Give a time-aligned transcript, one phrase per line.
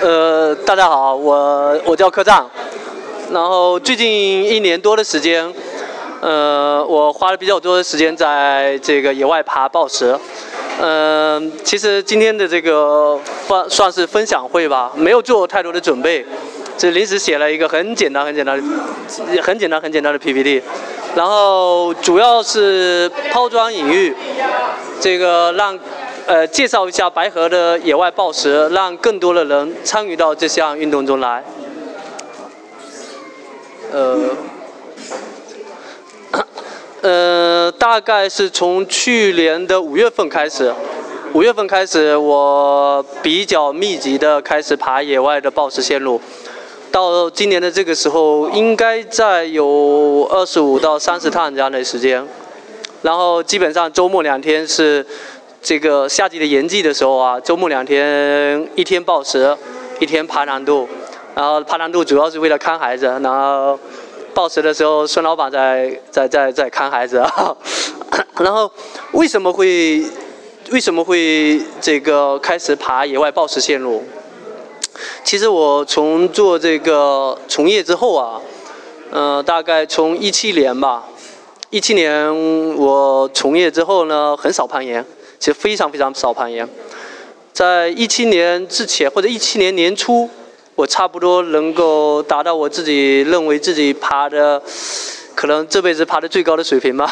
[0.00, 2.48] 呃，大家好，我我叫柯丈，
[3.30, 4.08] 然后最近
[4.44, 5.52] 一年多的时间，
[6.20, 10.18] 呃，我花了比较多的时间在这个野外爬抱石。
[10.80, 16.24] 嗯，其实今天的这个算算是分享会吧，没有做太多的准备，
[16.78, 18.56] 就临时写了一个很简单、很简单、
[19.42, 20.62] 很简单、很简单的 PPT，
[21.14, 24.16] 然后主要是抛砖引玉，
[25.00, 25.78] 这个让
[26.26, 31.44] 呃介绍一下白河的野外抱石，让更多的人参与到这项运动中来。
[33.92, 34.18] 呃。
[37.02, 40.72] 呃，大概是从去年的五月份开始，
[41.32, 46.20] 五月份开始，我比较密集的开始爬野外的抱石线路，
[46.92, 52.24] 到今年的这个时候，应该在有二十五到三十趟这样的时间，
[53.02, 55.04] 然后基本上周末两天是
[55.62, 59.56] 这个夏季的炎季的时候啊，周末两天，一天暴食，
[60.00, 60.88] 一天爬难度，
[61.36, 63.78] 然后爬难度主要是为了看孩子，然后。
[64.34, 67.22] 暴食的时候，孙老板在在在在看孩子。
[68.40, 68.72] 然后
[69.12, 70.02] 为什么会
[70.70, 74.02] 为什么会这个开始爬野外暴食线路？
[75.22, 78.40] 其实我从做这个从业之后啊，
[79.10, 81.04] 嗯，大概从一七年吧，
[81.68, 82.34] 一七年
[82.78, 85.04] 我从业之后呢，很少攀岩，
[85.42, 86.68] 其实非常非常少攀岩。
[87.52, 90.30] 在一七年之前或者一七年年初。
[90.74, 94.60] 我差不多能够达到我自己认为自己爬的，
[95.34, 97.06] 可能这辈子爬的最高的水平吧。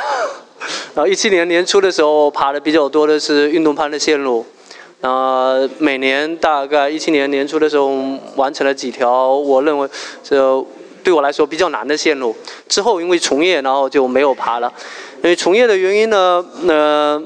[0.97, 4.45] 然后一七年年初的时候，爬的比较多的是运动攀的线路。
[5.03, 7.95] 呃，每年大概一七年年初的时候，
[8.37, 9.87] 完成了几条我认为
[10.25, 10.65] 这
[11.05, 12.35] 对我来说比较难的线路。
[12.67, 14.73] 之后因为从业，然后就没有爬了。
[15.23, 17.23] 因为从业的原因呢，呃。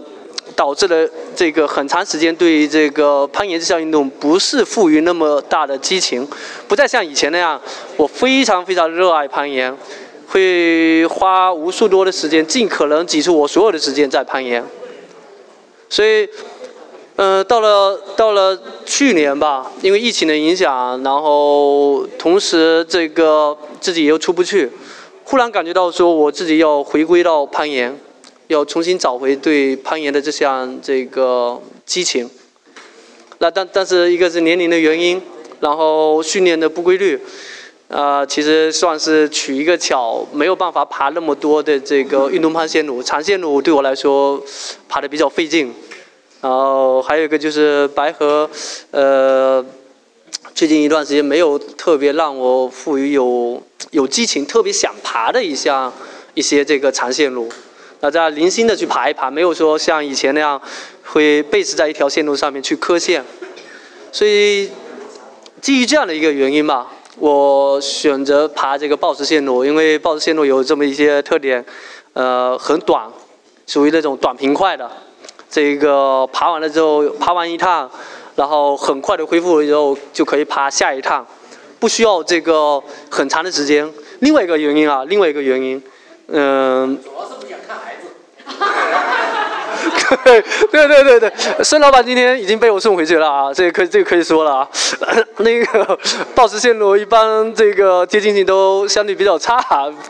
[0.57, 6.27] 导致了这个很长时间对于这个攀岩这项运动不是赋予那么大的激情，
[6.69, 7.61] 不再像以前那样，
[7.97, 9.77] 我非常非常热爱攀岩，
[10.29, 14.65] 会花无数多的时间，尽可能挤出我所有的时间在攀岩。
[15.89, 16.29] 所以，
[17.17, 24.71] 嗯，到了到了去年吧，因为疫情的影响，然后同时这个自己又出不去，
[25.25, 27.99] 忽然感觉到说我自己要回归到攀岩。
[28.49, 32.29] 要重新找回对攀岩的这项这个激情。
[33.39, 35.21] 那但但是一个是年龄的原因，
[35.61, 37.21] 然后训练的不规律，
[37.89, 44.43] 啊，其实算是取一个巧，没有办法爬那么多的这个运动攀线路，长线路对我来说
[44.89, 45.75] 爬的比较费劲。
[46.41, 48.49] 然后还有一个就是白河，
[48.91, 49.65] 呃，
[50.55, 55.93] 最近一段时间没有特别让我赋予有有激情、特别想爬的一项
[56.35, 57.49] 一些这个长线路。
[58.05, 60.61] 大家零星的去爬一爬，没有说像以前那样
[61.07, 63.25] 会背驰在一条线路上面去磕线。
[64.13, 64.71] 所以
[65.63, 71.65] 基于这样的一个原因吧，我选择爬这个报时线路，因为报时线路有这么一些特点，
[72.13, 73.11] 呃，很短，
[73.67, 74.91] 属于那种短平快的。
[75.49, 77.91] 这个爬完了之后，爬完一趟，
[78.37, 81.27] 然后很快的恢复了之后，就可以爬下一趟，
[81.81, 83.91] 不需要这个很长的时间。
[84.19, 85.83] 另外一个原因啊，另外一个原因，
[86.27, 86.99] 嗯。
[90.25, 91.33] 对对对对对，
[91.63, 94.69] 孙老板今天已经被我送回去了啊，这个可以这个可以说了啊。
[95.39, 95.99] 那个
[96.35, 99.61] 报时线路一般这个接近性都相对比较差，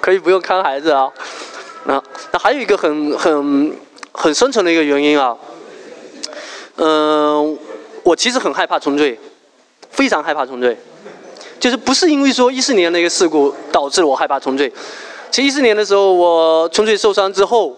[0.01, 1.09] 可以不用看孩子啊。
[1.85, 2.03] 那
[2.33, 3.73] 那还有一个很很
[4.13, 5.37] 很深层的一个原因啊，
[6.77, 7.59] 嗯，
[8.03, 9.19] 我其实很害怕重坠，
[9.91, 10.77] 非常害怕重坠，
[11.59, 14.71] 就是不是因为说一四年那个事故导致我害怕重坠，
[15.31, 17.77] 其实一四年的时候我重坠受伤之后。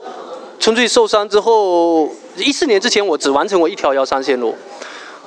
[0.59, 4.55] 冲坠受伤之后，一四年之前我只完成过一条幺三线路，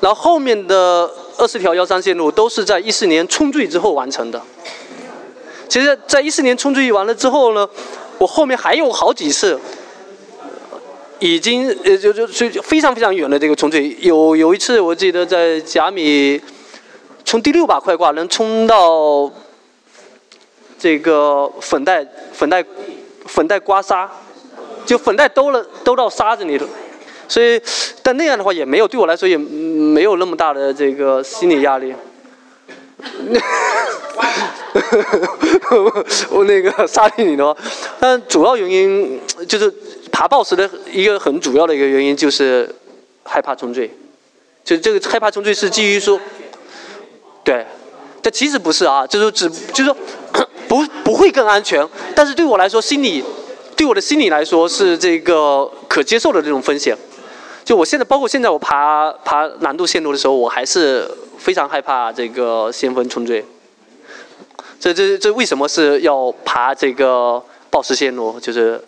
[0.02, 4.42] 然后后面的二十条幺三线路都是在一四年冲坠之后完成的。
[5.70, 7.68] 其实，在一四年冲坠完了之后呢，
[8.18, 9.58] 我后面还有好几次，
[11.20, 13.96] 已经呃就就就非常非常远的这个冲坠。
[14.02, 16.42] 有有一次我记得在甲米，
[17.24, 19.32] 从第六把快挂能冲到
[20.78, 22.66] 这个粉带粉带
[23.26, 24.08] 粉带刮痧。
[24.90, 26.66] 就粉袋兜了，兜到沙子里头，
[27.28, 27.62] 所以，
[28.02, 31.94] 但那样的话也没有对我来说也没有那么大的这个心理压力。
[36.32, 37.56] 我那个沙地里头，
[38.00, 39.72] 但主要原因就是
[40.12, 42.68] 爬抱石的一个很主要的一个原因就是
[43.24, 43.92] 害怕重坠，
[44.64, 46.20] 就这个害怕重坠是基于说，
[47.44, 47.64] 对，
[48.24, 49.96] 但其实不是啊，就是只就是说
[50.68, 53.24] 不不会更安全，但是对我来说心理。
[53.80, 56.94] 对我的心理来说是这个可接受的这种风险，
[57.64, 63.46] 就我现在包括现在我爬爬难度线路的时候，我还是非常害怕这个先锋冲坠。
[64.82, 68.38] 这这这为什么是要爬这个暴石线路？
[68.42, 68.84] 就是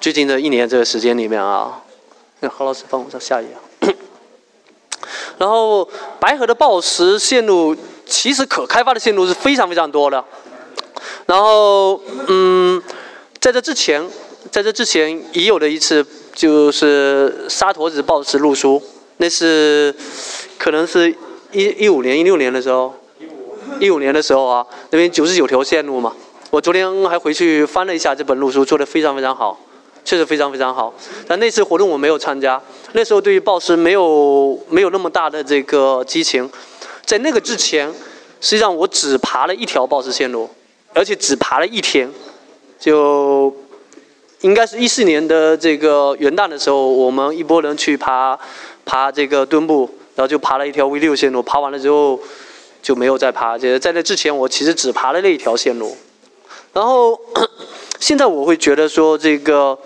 [0.00, 1.80] 最近的一年这个时间里面啊，
[2.40, 3.94] 那何老师帮我上下一页。
[5.38, 10.24] 然后白河的暴石线路其实可开发的线路是非常非常多的。
[11.26, 12.82] 然后嗯，
[13.40, 14.04] 在这之前，
[14.52, 18.80] 在这之前已有的一次就是沙陀子暴石路书，
[19.16, 19.92] 那是
[20.58, 21.10] 可能是
[21.52, 22.94] 一一五年、一六年的时候。
[23.80, 26.14] 一五年的时候啊，那边九十九条线路嘛，
[26.50, 29.58] 我昨天还回去翻了一下这本路书，做的非常非常好，
[30.04, 30.94] 确实非常非常好。
[31.26, 32.60] 但那次活动我没有参加，
[32.92, 36.48] 那时候对于暴食没有没有那么大的这个激情。
[37.04, 37.88] 在那个之前，
[38.40, 40.48] 实际上我只爬了一条暴食线路，
[40.92, 42.08] 而且只爬了一天，
[42.78, 43.52] 就
[44.42, 48.38] 应该是一四年的这个元旦的时候，我们一拨人去爬
[48.84, 52.20] 爬这个墩布，然后就爬了一条 V 六线路，爬完了之后。
[52.82, 55.96] 就没有再爬，就在那之前，我其实只爬了那一条线路。
[56.72, 57.16] 然后
[58.00, 59.78] 现在我会觉得说，这个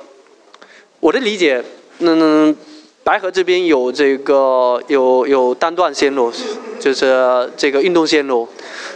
[1.01, 1.63] 我的理解，
[1.99, 2.57] 嗯，
[3.05, 6.33] 白河这边有这个有有单段线路，
[6.81, 8.49] 就是这个运动线路，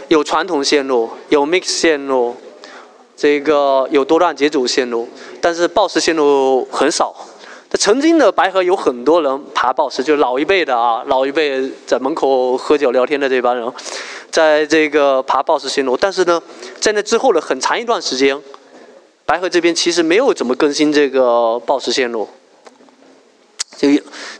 [0.07, 2.35] 有传统线路，有 mix 线路，
[3.21, 5.07] 这个有多段节组线路，
[5.39, 7.13] 但是 boss 线路很少。
[7.77, 13.71] 曾经的白河有很多人爬暴石，就老一辈的啊，老一辈在门口喝酒聊天的这帮人，
[14.31, 15.95] 在这个爬暴石线路。
[15.95, 16.41] 但是呢，
[16.79, 18.35] 在那之后的很长一段时间，
[19.23, 22.27] 白河这边其实没有怎么更新这个暴石线路。
[23.77, 23.87] 就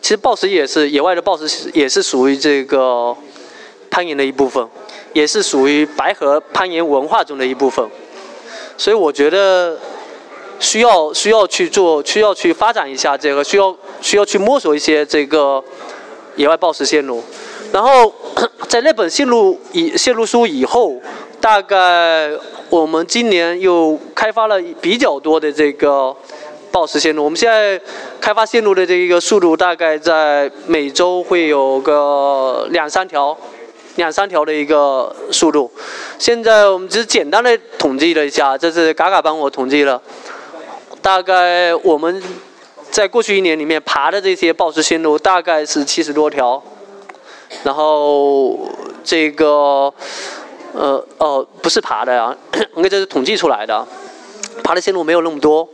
[0.02, 3.16] 其实暴石也是野外的暴石，也是属于这个
[3.92, 4.68] 攀岩的一部分，
[5.14, 7.88] 也是属于白河攀岩文化中的一部分。
[8.82, 9.78] 所以我觉得。
[10.62, 15.60] 需要需要去做，需要去发展一下这个，需要需要去摸索一些这个
[16.36, 17.24] 野外暴食线路。
[17.72, 18.14] 然后
[18.70, 21.02] 在那本线路以线路书以后，
[21.40, 22.30] 大概
[22.70, 26.16] 我们今年又开发了比较多的这个
[26.72, 27.24] 暴食线路。
[27.24, 27.82] 我们现在
[28.20, 33.36] 开发线路的这一个速度，大概在每周会有个两三条，
[33.96, 35.72] 两三条的一个速度。
[36.18, 40.02] 现在我们只是简单的统计了一下，这是嘎嘎帮我统计了。
[41.02, 42.22] 大概我们
[42.92, 46.62] 在过去一年里面爬的这些暴食线路大概是七十多条，
[47.64, 48.70] 然后
[49.04, 49.92] 这个
[50.74, 52.36] 呃哦不是爬的呀，
[52.76, 53.86] 应该这是统计出来的，
[54.64, 55.68] 爬的线路没有那么多，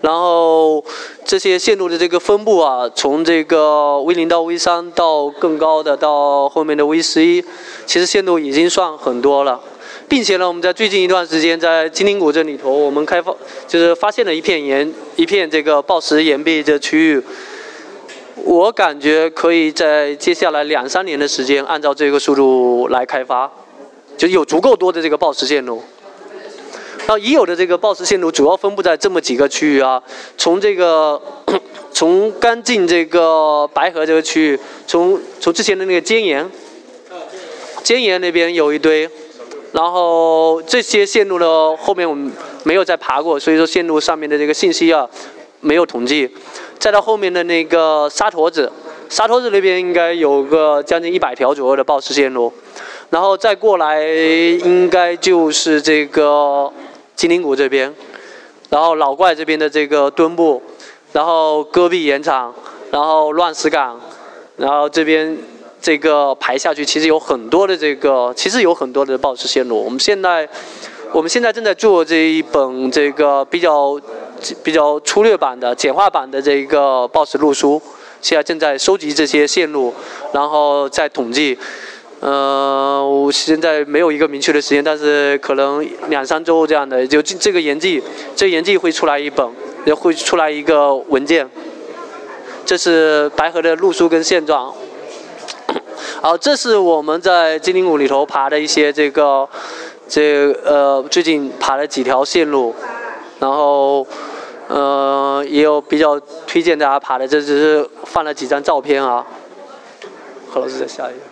[0.00, 0.82] 然后
[1.24, 7.44] 这些线路的这个分布啊，从这个 V 零到 V 三到更高的到后面的 V 十一，
[7.86, 9.60] 其实线路已经算很多了。
[10.08, 13.32] 并且呢，我们在最近一段时间，在金陵谷这里头，我们开发
[13.68, 17.22] 就是发现了一片岩，一片这个暴石岩壁的区域。
[18.42, 23.48] 我感觉可以在接下来两三年的时间，按照这个速度来开发，
[24.16, 25.80] 就有足够多的这个暴石线路。
[27.06, 30.02] 那已有的这个暴石线路主要分布在这么几个区域啊，
[30.36, 31.20] 从这个
[31.92, 36.48] 从刚进这个白河这个区域，从从之前的那个尖岩，
[37.82, 39.08] 尖岩那边有一堆。
[39.72, 42.32] 然后这些线路呢，后面我们
[42.64, 45.08] 没有再爬过，所以说线路上面的这个信息啊，
[45.60, 46.28] 没有统计。
[46.78, 48.72] 再到后面的那个沙坨子，
[49.08, 52.52] 沙坨子那边应该有个将近一百条左右的暴石线路。
[53.10, 56.72] 然后再过来应该就是这个
[57.16, 57.94] 金陵谷这边，
[58.68, 60.62] 然后老怪这边的这个墩布，
[61.12, 62.54] 然后戈壁岩场，
[62.90, 64.00] 然后乱石岗，
[64.56, 65.36] 然后这边。
[65.82, 69.82] 这个排下去，其实有很多的这个，其实有很多的报时线路。
[69.82, 70.46] 我们现在，
[71.10, 73.98] 我们现在正在做这一本这个比较
[74.62, 77.80] 比较粗略版的简化版的这一个报时路书，
[78.20, 79.94] 现在正在收集这些线路，
[80.34, 81.56] 然后再统计。
[82.20, 88.02] 呃，我现在没有一个明确的时间，但是可能两三周这样的，就这个研季，
[88.36, 89.48] 这研季会出来一本，
[89.86, 91.48] 也会出来一个文件。
[92.66, 94.70] 这是白河的路书跟现状。
[96.20, 99.48] 好，这是我们在金陵谷里头爬的一些这个，
[100.06, 102.74] 这呃最近爬了几条线路，
[103.38, 104.06] 然后
[104.68, 109.26] 呃也有比较推荐大家爬的，这只是放了几张照片啊。
[110.50, 111.29] 何老师再下一个。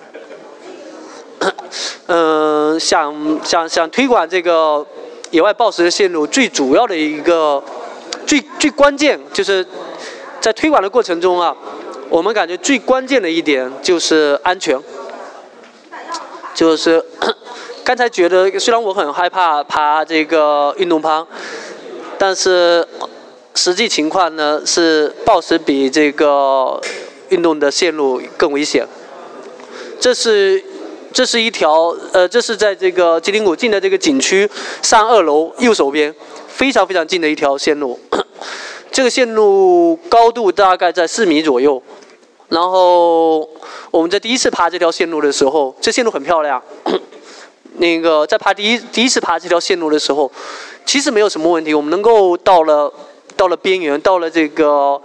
[2.08, 4.84] 嗯，想想想推广这个
[5.30, 7.62] 野外暴食的线路，最主要的一个
[8.26, 9.64] 最最关键就是
[10.40, 11.54] 在推广的过程中啊。
[12.08, 14.80] 我们感觉最关键的一点就是安全，
[16.54, 17.04] 就是
[17.84, 21.26] 刚才觉得虽然我很害怕爬这个运动攀，
[22.16, 22.88] 但是
[23.54, 26.80] 实际情况呢是暴食比这个
[27.28, 28.86] 运动的线路更危险。
[30.00, 30.64] 这是
[31.12, 34.48] 这是一条，呃，这是在这个吉林古晋的这个景区
[34.82, 36.14] 上二楼右手边，
[36.46, 37.98] 非常非常近的一条线路。
[38.92, 41.82] 这个线路高度大概在四米左右。
[42.48, 43.40] 然后
[43.90, 46.62] 我们在第一次爬这条线路的时候，这线路很漂亮。
[47.76, 50.30] 那个在爬第一第一次爬这条线路的时候，
[50.86, 51.74] 其实没有什么问题。
[51.74, 52.92] 我们能够到了
[53.36, 55.00] 到了边缘，到了这个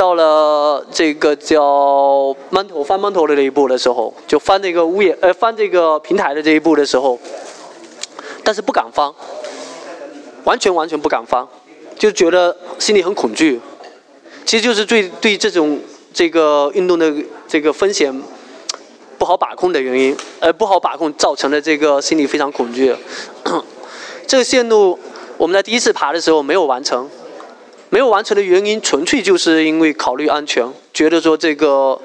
[0.00, 7.18] 到了这个叫馒头翻馒头的这一步的时候，就翻这个屋檐呃翻这个平台的这一步的时候，
[8.42, 9.12] 但是不敢翻，
[10.44, 11.46] 完全完全不敢翻，
[11.98, 13.60] 就觉得心里很恐惧。
[14.46, 15.78] 其实就是对对这种
[16.14, 17.12] 这个运动的
[17.46, 18.22] 这个风险。
[19.18, 22.96] 不好把控的原因，呃，不好把控造成的这个心理非常恐惧。
[24.26, 24.98] 这个线路
[25.36, 27.06] 我们在第一次爬的时候没有完成，
[27.90, 32.00] 没有完成的原因纯粹就是因为考虑安全，觉得说这个，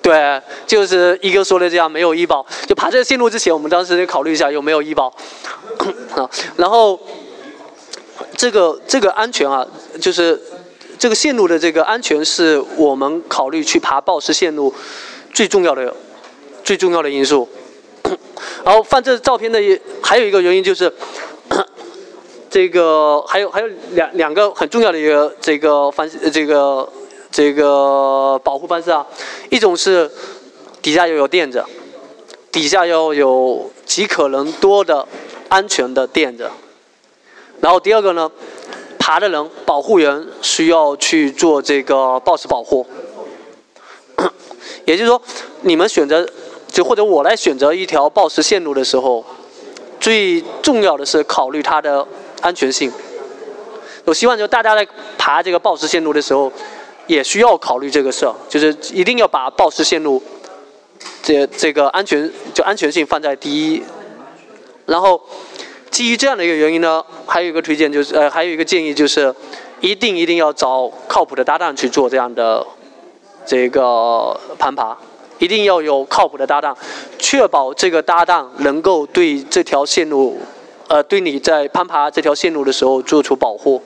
[0.00, 2.46] 对，就是一哥说的这样，没有医保。
[2.66, 5.12] 就爬这个线路之前，我们当时得考虑一下有没有医保。
[6.16, 6.98] 啊，然后
[8.36, 9.66] 这个这个安全啊，
[10.00, 10.40] 就是
[10.98, 14.72] 这个线路的这个安全是我们考虑去爬暴石线路。
[15.32, 15.94] 最重要的、
[16.64, 17.48] 最重要的因素。
[18.64, 19.60] 然后放这照片的
[20.02, 20.92] 还有一个原因就是，
[22.50, 26.86] 这个还有还有两两个很重要的一个这个方这个
[27.30, 29.06] 这个保护方式啊，
[29.50, 30.10] 一种是
[30.82, 31.64] 底下要有垫子，
[32.50, 35.06] 底下要有极可能多的
[35.48, 36.50] 安全的垫子。
[37.60, 38.28] 然后第二个呢，
[38.98, 42.84] 爬的人保护员需要去做这个 boss 保护。
[44.86, 45.22] 也就是说，
[45.60, 46.28] 你们选择，
[46.66, 49.24] 就或者我来选择一条暴石线路的时候，
[50.00, 52.04] 最重要的是考虑它的
[52.40, 52.92] 安全性。
[54.04, 54.86] 我希望就大家在
[55.18, 56.52] 爬这个暴石线路的时候，
[57.06, 60.22] 也需要考虑这个事儿，就是一定要把暴石线路
[61.22, 63.82] 这这个安全就安全性放在第一。
[64.86, 65.20] 然后
[65.90, 69.34] 基于这样的一个原因呢，还有一个推荐就是呃，还有一个建议就是，
[69.80, 72.66] 一定一定要找靠谱的搭档去做这样的。
[73.46, 74.96] 这个攀爬
[75.38, 76.76] 一定要有靠谱的搭档，
[77.18, 80.38] 确保这个搭档能够对这条线路，
[80.90, 83.80] 呃，对你在攀爬这条线路的时候做出保护。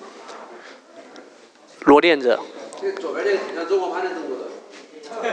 [1.80, 2.38] 罗链子。
[2.98, 4.38] 左边的中国攀的中国
[5.22, 5.28] 的。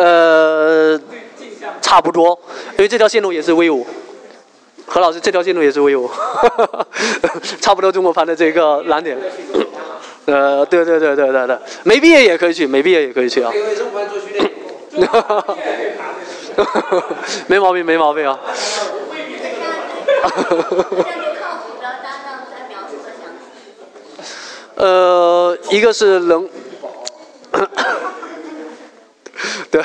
[0.00, 1.00] 呃，
[1.82, 2.38] 差不多，
[2.72, 3.84] 因为这条线路也是 V 五。
[4.86, 6.08] 何老师，这条线路也是 V 五，
[7.60, 9.18] 差不多中国攀的这个难点。
[10.26, 13.52] 呃，对对对对对对，没毕业也可以去，没毕业也可以去啊。
[17.48, 18.38] 没 毛病，没毛病啊。
[24.76, 26.48] 呃，一个是能，
[29.70, 29.82] 对，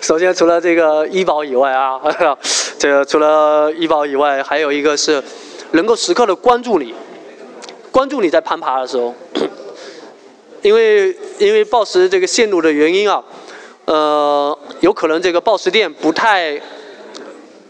[0.00, 2.00] 首先除了这个医保以外啊，
[2.78, 5.22] 这个除了医保以外，还有一个是
[5.72, 6.94] 能够时刻的关注你，
[7.90, 9.12] 关注你在攀爬的时候。
[10.62, 13.24] 因为因为报时这个线路的原因啊，
[13.86, 16.60] 呃，有可能这个报时垫不太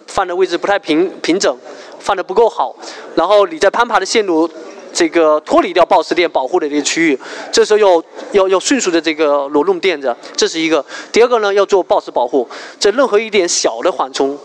[0.08, 1.56] 放的位置不太平平整，
[2.00, 2.74] 放的不够好，
[3.14, 4.48] 然后你在攀爬的线路
[4.92, 7.18] 这个脱离掉报时垫保护的这个区域，
[7.52, 8.02] 这时候要
[8.32, 10.84] 要要迅速的这个挪动垫子，这是一个。
[11.12, 14.36] 第二个呢，要做报时保护，这任何一点小的缓冲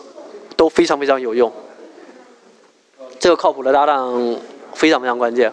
[0.56, 1.52] 都非常非常有用。
[3.20, 4.36] 这个靠谱的搭档
[4.74, 5.52] 非常非常关键。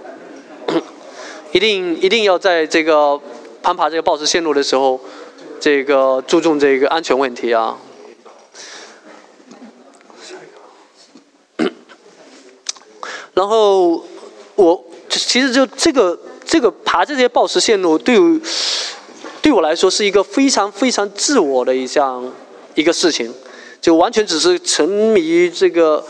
[1.52, 3.18] 一定一定要在这个
[3.62, 5.00] 攀爬这个暴石线路的时候，
[5.60, 7.78] 这个注重这个安全问题啊。
[13.34, 14.04] 然后
[14.54, 18.18] 我其实就这个这个爬这些暴石线路，对
[19.40, 22.30] 对我来说是一个非常非常自我的一项
[22.74, 23.32] 一个事情，
[23.80, 26.04] 就完全只是沉迷于这个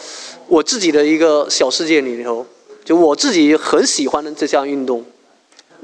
[0.49, 2.47] 我自己的一个小世界里头，
[2.85, 5.05] 就我自己很喜欢的这项运动。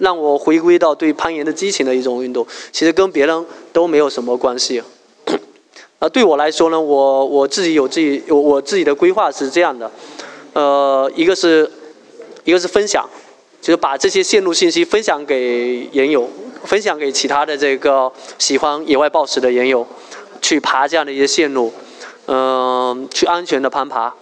[0.01, 4.81] 让我回归到对攀岩的激情的一种运动，其实跟别人都没有什么关系。
[5.99, 9.91] 啊，对我来说呢，我我自己有自己有我自己的规划是这样的，
[10.53, 11.71] 呃，一个是
[12.45, 13.09] 一个是分享，
[13.61, 16.29] 就是把这些线路信息分享给岩友，
[16.65, 19.87] 分享给其他的这个喜欢野外暴食的岩友，
[20.41, 21.73] 去爬这样的一些线路，
[22.27, 24.15] 嗯，去安全的攀爬。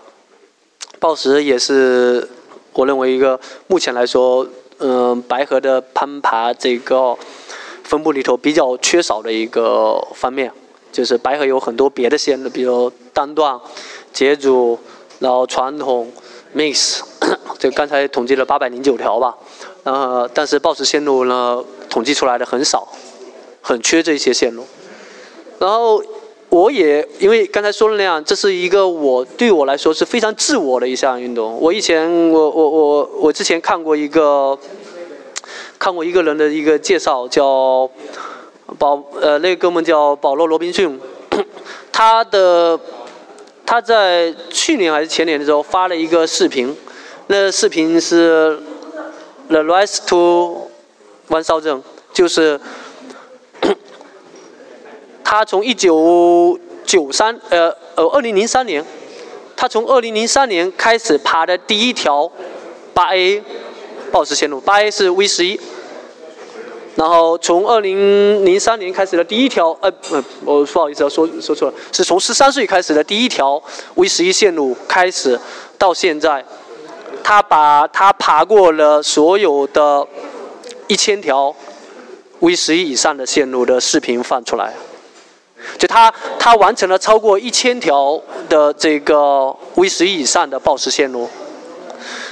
[0.99, 2.28] 暴食也是
[2.73, 4.47] 我认为一个目前来说。
[4.78, 7.16] 嗯，白河的攀爬这个
[7.83, 10.52] 分布里头比较缺少的一个方面，
[10.92, 13.59] 就是白河有很多别的线路，比如单段、
[14.12, 14.78] 节组，
[15.18, 16.12] 然后传统、
[16.54, 17.00] mix，
[17.58, 19.35] 就刚才统计了八百零九条吧。
[19.85, 22.88] 呃，但是报时线路呢，统计出来的很少，
[23.62, 24.64] 很缺这些线路。
[25.58, 26.02] 然后
[26.49, 31.56] 我也因为刚才说的那样，这是一个我对我来说是非常自我的一项运动。
[31.61, 34.58] 我以前我我我我之前看过一个
[35.78, 37.88] 看过一个人的一个介绍，叫
[38.78, 41.00] 保呃那个哥们叫保罗罗宾逊，
[41.92, 42.78] 他的
[43.66, 46.75] 他在去年还是前年的时候发了一个视频，
[47.26, 48.56] 那视频是
[49.49, 50.70] The Rise to
[51.28, 51.82] One Thousand，
[52.12, 52.61] 就是
[55.25, 58.85] 他从一九九三呃呃二零零三年，
[59.56, 62.30] 他从二零零三年开始爬的第一条
[62.94, 63.42] 八 A
[64.12, 65.61] 报时线路，八 A 是 V 十一。
[66.96, 73.62] 然后从二零零三年开始的第一条，呃，呃，我不好意思啊，说说错了，是从十三岁开始的第一条
[73.96, 75.38] V 十一线路开始，
[75.76, 76.42] 到现在，
[77.22, 80.08] 他把他爬过了所有的
[80.86, 81.54] 一千条
[82.40, 84.72] V 十一以上的线路的视频放出来，
[85.76, 91.28] 就他他完成了超过一千条的这个 V 十一以上的报时线路，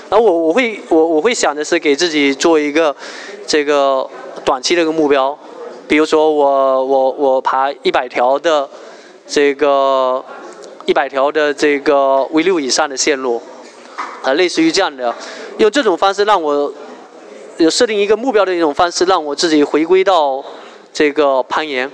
[0.08, 2.96] 然后我我会我我会想的是给自己做一个
[3.46, 4.08] 这个。
[4.44, 5.36] 短期的一个目标，
[5.88, 8.68] 比如说我我我爬一百条的
[9.26, 10.22] 这个
[10.84, 13.40] 一百条的这个 V 六以上的线路，
[14.22, 15.14] 啊，类似于这样的，
[15.58, 16.72] 用这种方式让我
[17.56, 20.44] 有设定一个目标的一种方式，让我自己回归到
[20.92, 21.90] 这个攀岩，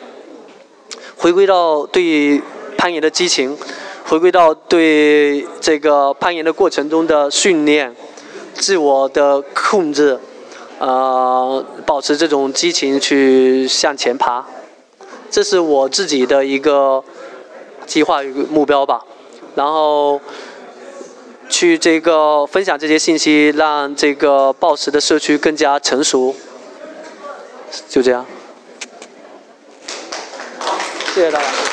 [1.17, 2.43] 回归到对
[2.77, 3.57] 攀岩的激情，
[4.07, 7.95] 回归到对这个攀岩的过程中的训练，
[8.55, 10.19] 自我的控制。
[10.81, 14.47] 呃，保持这种激情去向前爬，
[15.31, 17.05] 这是我自己的一个
[17.87, 19.05] 计划与目标吧。
[19.55, 20.19] 然后
[21.51, 26.35] 去这个分享这些信息，让这个暴食的社区更加成熟。
[27.87, 28.25] 就这样，
[31.15, 31.70] 谢谢大家。